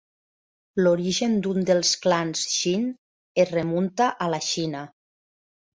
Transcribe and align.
L'origen 0.79 1.35
d'un 1.47 1.67
dels 1.71 1.93
clans 2.07 2.47
shin 2.55 2.89
es 3.45 3.53
remunta 3.59 4.13
a 4.29 4.33
la 4.37 4.43
Xina. 4.51 4.85